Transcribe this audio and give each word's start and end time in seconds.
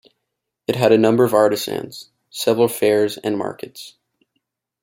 It 0.65 0.75
had 0.75 0.91
a 0.91 0.97
number 0.97 1.23
of 1.25 1.31
artisans, 1.35 2.09
several 2.31 2.67
fairs 2.67 3.17
and 3.17 3.37
markets. 3.37 3.97